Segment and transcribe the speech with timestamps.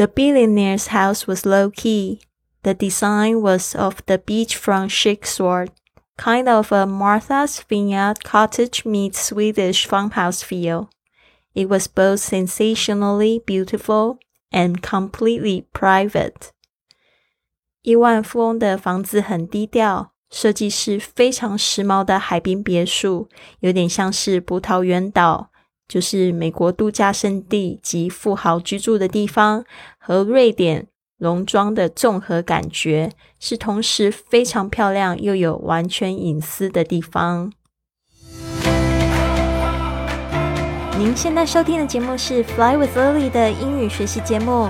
[0.00, 2.21] The billionaire's house was low key.
[2.63, 5.69] The design was of the beachfront chic sort,
[6.17, 10.89] kind of a Martha's Vineyard cottage meets Swedish farmhouse feel.
[11.53, 14.19] It was both sensationally beautiful
[14.51, 16.51] and completely private.
[17.81, 23.27] 亿万富翁的房子很低调，设计是非常时髦的海滨别墅，
[23.59, 25.49] 有点像是葡萄园岛，
[25.91, 29.65] 就是美国度假胜地及富豪居住的地方，
[29.97, 30.87] 和瑞典
[31.17, 37.51] 农庄的综合感觉，是同时非常漂亮又有完全隐私的地方。
[40.97, 44.69] 您现在收听的节目是《Fly with Lily》的英语学习节目，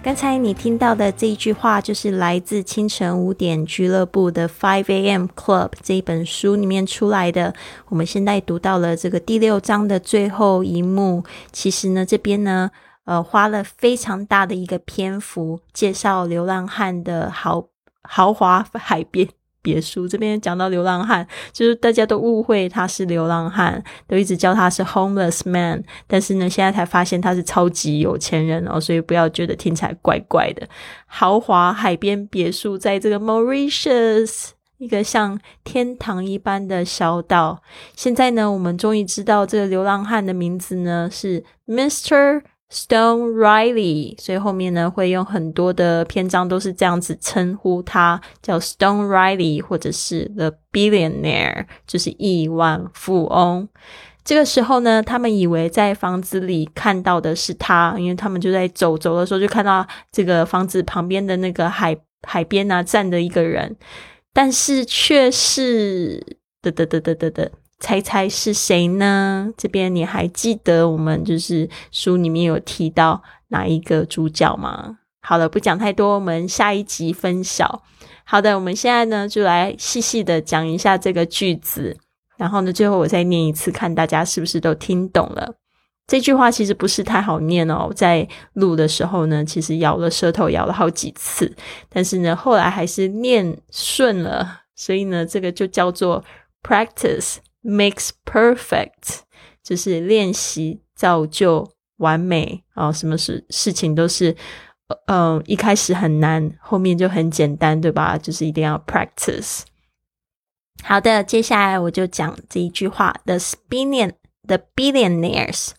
[0.00, 5.26] 刚才你听到的这一句话，就是来自清晨五点俱乐部的 Five A.M.
[5.36, 7.52] Club 这一本书里面出来的。
[7.88, 11.24] 我们现在读到了这个第六章的最后一幕。
[11.52, 12.70] 其实呢，这边呢，
[13.04, 17.66] 呃，花了非常大的一个篇幅介绍流浪汉的豪
[18.02, 19.28] 豪华海边。
[19.68, 25.84] 别墅这边讲到流浪汉，就是大家都误会他是流浪汉，都一直叫他是 homeless man。
[26.06, 30.66] 但是呢，现在才发现他是超级有钱人哦，所以不要觉得听起来怪怪的。
[31.04, 37.62] 豪华海边别墅在这个 Mauritius，一个像天堂一般的小岛。
[37.94, 42.40] 现在呢，我们终于知道这个流浪汉的名字呢是 Mr.
[42.70, 53.68] Stone Riley，所以后面呢会用很多的篇章都是这样子称呼他，叫 Stone Riley，或者是 The Billionaire，就是亿万富翁。
[54.22, 63.74] 这个时候呢，他们以为在房子里看到的是他，因为他们就在走走的时候就看到这个房子旁边的那个海海边啊站的一个人，
[64.34, 66.22] 但是却是
[66.60, 67.50] 的的的的的的。
[67.80, 69.52] 猜猜是谁呢？
[69.56, 74.98] 这边你还记得我们就是书里面有提到哪一个主角吗？
[75.20, 77.82] 好了，不讲太多，我们下一集分晓。
[78.24, 81.96] 好的，我们现在呢就来细细的讲一下这个句子，
[82.36, 85.54] 然后呢最后我再念一次，看大家是不是都听懂了。
[86.06, 91.54] 这句话其实不是太好念哦，在录的时候呢，其实咬了舌头咬了好几次，
[91.88, 96.24] 但是呢后来还是念顺了，所以呢这个就叫做
[96.62, 97.36] practice。
[97.62, 99.20] Makes perfect，
[99.62, 102.92] 就是练习造就完美啊！
[102.92, 104.36] 什么事事情都是，
[105.06, 108.16] 呃，一开始很难，后面就很简单，对吧？
[108.16, 109.62] 就是一定要 practice。
[110.82, 115.70] 好的，接下来我就讲这一句话：The billion，the billionaires，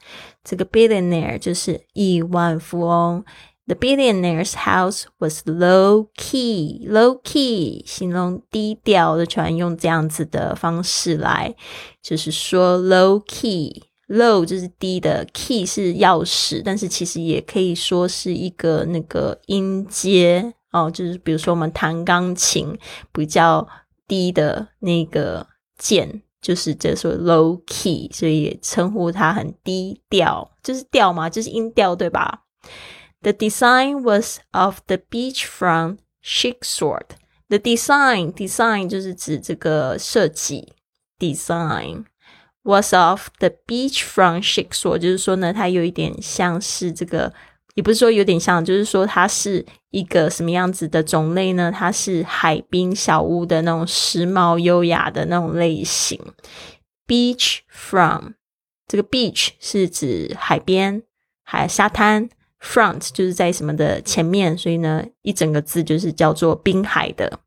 [0.44, 3.24] 这个 billionaire 就是亿万富翁。
[3.70, 6.88] The billionaire's house was low key.
[6.90, 11.54] Low key 形容低调的，喜欢用这样子的方式来，
[12.02, 13.84] 就是说 low key。
[14.08, 22.76] Low 就是低的，key 是钥匙，但是其实也可以说是一个那个音阶哦，就是比如说我们弹钢琴
[23.12, 23.68] 比较
[24.08, 25.46] 低的那个
[25.78, 32.46] 键，就是这说 low key，所以称呼它很低调，就是调嘛，就是音调，对吧
[33.22, 37.18] ？The design was of the beachfront chic sort.
[37.50, 40.74] The design design 就是指这个设计
[41.18, 42.06] design
[42.64, 47.34] was of the beachfront chic sort，就是说呢，它有一点像是这个，
[47.74, 51.72] 也不是说有点像，就是说它是一个什么样子的种类呢？
[51.76, 56.18] 它是海滨小屋的那种时髦优雅的那种类型。
[57.08, 58.36] Beachfront
[58.88, 61.02] 这个 beach 是指海边、
[61.44, 62.30] 海沙滩。
[62.62, 67.40] Front 就是在什么的前面，所以呢，一整个字就是叫做滨海的。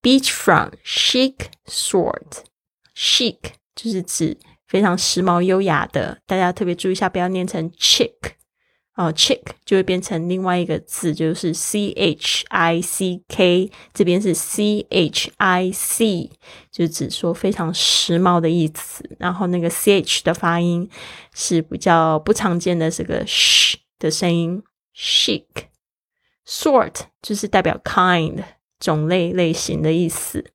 [0.00, 1.34] Beachfront chic
[1.66, 3.38] sort，chic
[3.74, 8.12] 就是指非常时髦优雅的，大家特别注意一下，不要念成 chick
[8.94, 16.30] 哦，chick 就会变成另外一个字，就是 c h i c k，这边是 c h i c，
[16.70, 19.04] 就指说非常时髦的意思。
[19.18, 20.88] 然后那个 c h 的发音
[21.34, 23.74] 是比较不常见的，是个 sh。
[23.98, 24.62] 的声音
[24.94, 28.44] ，chic，sort 就是代表 kind
[28.78, 30.52] 种类类型的意思。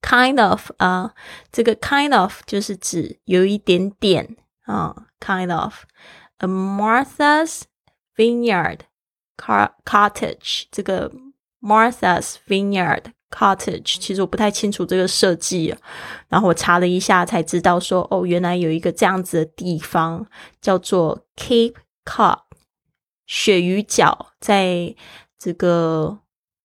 [0.00, 1.14] kind of 啊，
[1.50, 5.84] 这个 kind of 就是指有一点点啊，kind of
[6.38, 7.62] a Martha's
[8.14, 8.80] Vineyard
[9.36, 11.10] car cottage，这个
[11.60, 15.74] Martha's Vineyard cottage，其实我不太清楚这个设计，
[16.28, 20.24] 然后我查了一下才知道说，哦，原来有一个这样子的地方
[20.60, 22.38] 叫做 Cape Cod，
[23.26, 24.94] 鳕鱼角，在
[25.36, 26.20] 这个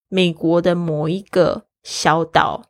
[0.08, 2.66] 美国的某一个小岛，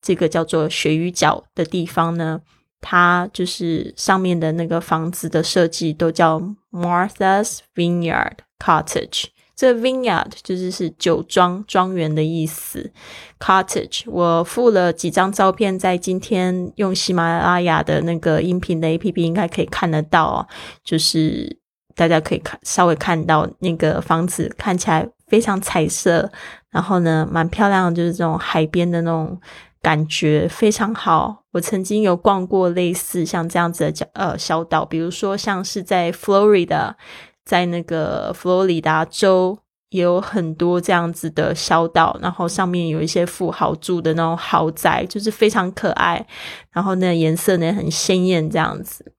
[0.00, 2.40] 这个叫做鳕鱼角的地方呢，
[2.80, 6.40] 它就是上面的那个房子的设计都叫
[6.70, 9.26] Martha's Vineyard Cottage。
[9.56, 12.90] 这 vineyard 就是是酒庄庄园的意思
[13.38, 20.48] ，cottage 我附了几张照片，在今天用喜马拉雅的那个音频的 A P P 应该可以看得到，
[20.82, 21.56] 就是
[21.94, 26.32] 大家可以看稍微看到那个房子看起来非常彩色，
[26.70, 29.40] 然后呢蛮漂亮，就是这种海边的那种
[29.80, 31.44] 感觉非常好。
[31.52, 36.94] 我曾经有逛过类似像这样子的小呃小岛，比如说像是在 Florida。
[37.44, 39.58] 在那个佛罗里达州
[39.90, 46.26] 也有很多这样子的小岛，然后上面有一些富豪住的那种豪宅，就是非常可爱，
[46.72, 49.12] 然后那颜色呢很鲜艳，这样子。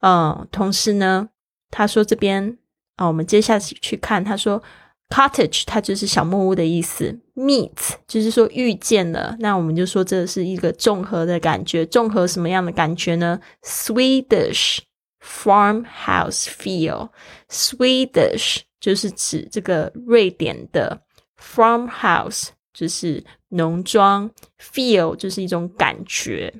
[0.00, 1.28] 嗯，同时呢，
[1.70, 2.58] 他说这边
[2.96, 4.60] 啊，我们接下去去看，他说
[5.08, 7.70] cottage 它就是小木屋的意思，meet
[8.08, 14.78] 就是说遇见了，那我们就说这是一个综合的感觉，综合什么样的感觉呢？Swedish。
[15.21, 16.45] Farmhouse
[17.49, 21.01] feel，Swedish 就是指这个瑞典的
[21.37, 26.53] farmhouse，就是农庄，feel 就是一种感觉。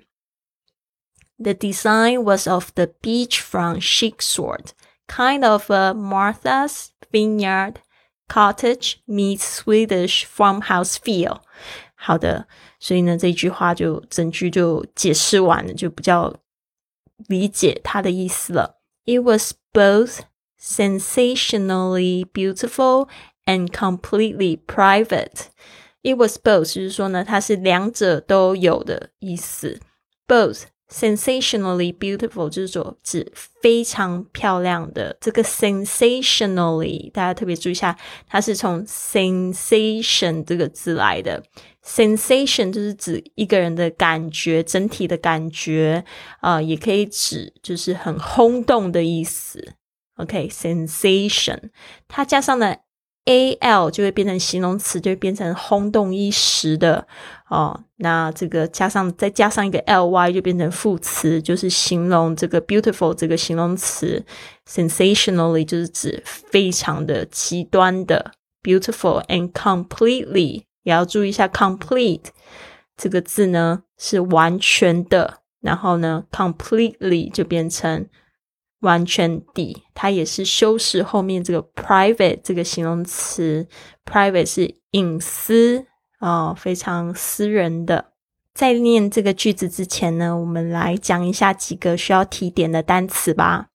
[1.37, 4.71] The design was of the beachfront chic sort,
[5.07, 7.75] kind of a Martha's Vineyard
[8.27, 11.41] cottage meets Swedish farmhouse feel。
[11.93, 12.47] 好的，
[12.79, 16.35] 所以呢，这句话就整句就解释完了，就比较
[17.27, 18.79] 理解它的意思了。
[19.05, 20.21] It was both
[20.59, 23.07] sensationally beautiful
[23.45, 25.47] and completely private.
[26.01, 29.79] It was both，就是说呢，它是两者都有的意思。
[30.27, 35.16] Both sensationally beautiful 就是说指非常漂亮的。
[35.20, 37.98] 这个 sensationally 大家特别注意一下，
[38.28, 41.42] 它是从 sensation 这个字来的。
[41.84, 46.04] Sensation 就是指一个人的感觉，整体的感觉
[46.40, 49.72] 啊，也可以指就是很轰动的意思。
[50.16, 51.70] OK，sensation
[52.06, 52.76] 它加上了
[53.24, 57.06] al 就会变成形容词，就会变成轰动一时的
[57.48, 57.84] 哦。
[57.96, 64.24] 那这个加上再加上一个 ly 就变成副词，就是形容这个 beautiful 这个形容词。
[64.68, 68.32] Sensationally 就是指非常的极端的
[68.62, 70.62] beautiful and completely。
[70.82, 72.24] 也要注意一下，complete
[72.96, 78.08] 这个字呢是完全的，然后呢，completely 就变成
[78.82, 83.66] 完全的，它也是修饰后面这个 private 这个形容词
[84.04, 85.86] ，private 是隐私
[86.18, 88.12] 啊，非常私人的。
[88.54, 93.70] 在念这个句子之前呢，我们来讲一下几个需要提点的单词吧。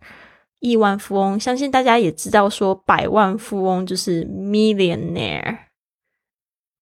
[0.64, 1.38] 亿万富翁。
[1.38, 5.58] 相信大家也知道，说百万富翁就是 millionaire。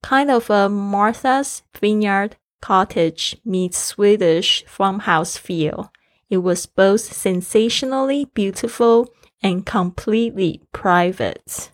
[0.02, 5.90] kind of a Martha's Vineyard cottage meets Swedish farmhouse feel.
[6.28, 9.08] It was both sensationally beautiful
[9.42, 11.70] and completely private.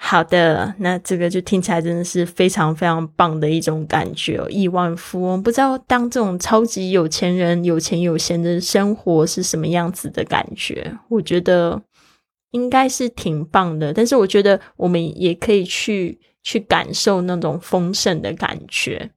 [0.00, 10.96] 好的，那这个就听起来真的是非常非常棒的一种感觉哦，亿万富翁，不知道当这种超级有钱人有钱有闲的生活是什么样子的感觉？
[11.08, 11.82] 我觉得
[12.52, 19.11] 应该是挺棒的，但是我觉得我们也可以去 去感受那种丰盛的感觉，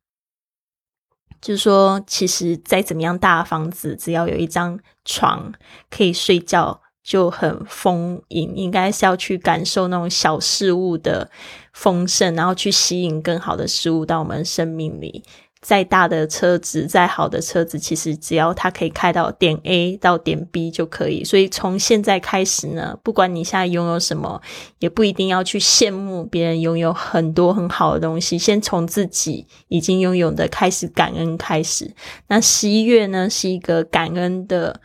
[1.40, 5.52] 就是说，其实再怎么样大房子，只要有一张床
[5.90, 6.80] 可以睡觉。
[7.06, 11.30] 就很丰盈，应该是要去感受那种小事物的
[11.72, 15.22] 丰盛，然后去吸引更好的事物到我们生命里。
[15.66, 21.24] 再大的车子，再好的车子，其实只要它可以开到点 A 到点 B 就可以。
[21.24, 24.40] 所以从现在开始呢，不管你现在拥有什么，
[24.78, 28.38] 也不一定要去羡慕别人拥有很多很好的东西。
[28.38, 31.92] 先从自己已经拥有的开始感恩开始。
[32.28, 34.80] 那十一月呢，是一个感恩的。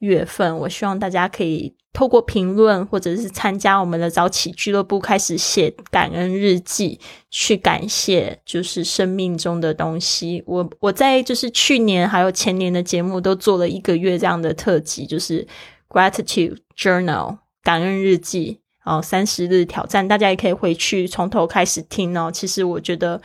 [0.00, 6.98] 月份，我希望大家可以透过评论或者是参加我们的早起俱乐部，开始写感恩日记，
[7.30, 10.42] 去感谢就是生命中的东西。
[10.44, 15.46] 我我在就是去年还有前年的节目都做了一个月这样的特辑，就是
[15.88, 22.30] gratitude journal 感恩日记哦，三十日挑战，大家也可以回去从头开始听哦。
[22.30, 23.22] 其实我觉得。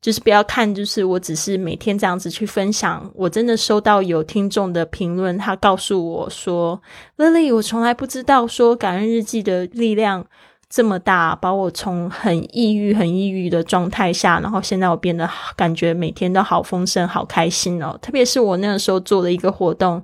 [0.00, 3.10] 就是不要看，就是我只是每天这样子去分享。
[3.14, 6.80] 我真的收到有听众的评论，他告诉我说
[7.18, 10.24] ：“Lily，我从来不知道说感恩日记的力量
[10.70, 17.98] 这么大，把我从很抑郁、很抑郁的状态下，然后现在我变得感觉每天都好丰盛、好开心哦。
[18.00, 20.02] 特别是我那个时候做了一个活动，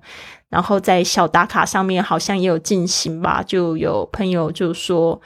[0.51, 5.19] 然后在小打卡上面好像也有进行吧，就有朋友就说：‘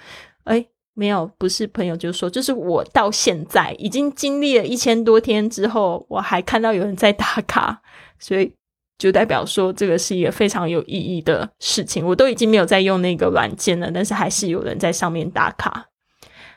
[0.44, 0.64] 哎。’
[1.00, 7.80] 没有，不是朋友就说，就是我到现在已经经历了一千多天之后，我还看到有人在打卡，
[8.18, 8.52] 所以
[8.98, 12.06] 就代表说这个是一个非常有意义的事情。
[12.06, 15.86] 我都已经没有在用那个软件了，但是还是有人在上面打卡。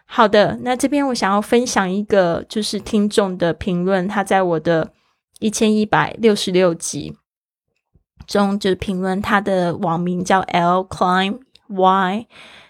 [0.03, 4.91] 好的，那这边我想要分享一个就是听众的评论，他在我的
[5.39, 7.15] 一千一百六十六集
[8.27, 12.27] 中就是评论，他的网名叫 L Climb Y，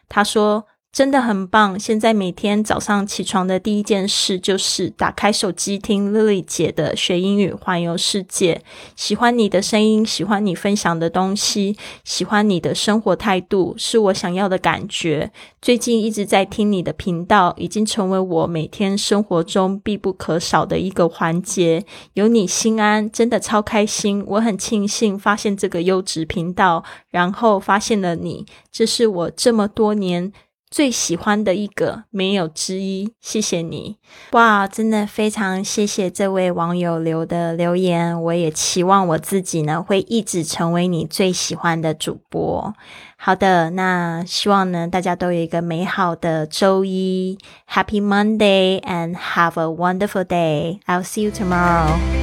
[0.07, 0.67] 他说。
[0.93, 1.79] 真的很棒！
[1.79, 8.61] 现在每天早上起床的第一件事就是打开手机听 Lily 姐的学英语环游世界。
[8.95, 15.31] 喜欢你的声音，喜欢你分享的东西，喜欢你的生活态度，是我想要的感觉。
[15.59, 21.83] 最近一直在听你的频道，已经成为我每天生活中必不可少的一个环节。
[22.13, 24.23] 有你心安，真的超开心！
[24.27, 30.31] 我很庆幸发现这个优质频道，然后发现了你，这是我这么多年。
[30.73, 33.97] 最喜欢的一个没有之一，谢谢你
[34.31, 34.67] 哇！
[34.67, 42.73] 真的非常谢谢这位网友留的留言，我也期望我自己呢会一直成为你最喜欢的主播。
[43.17, 47.37] 好的，那希望呢大家都有一个美好的周一
[47.71, 50.79] ，Happy Monday and have a wonderful day.
[50.87, 52.22] I'll see you tomorrow.